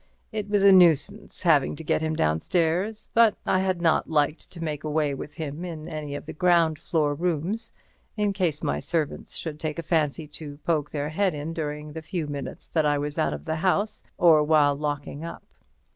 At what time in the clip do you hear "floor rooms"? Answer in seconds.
6.79-7.71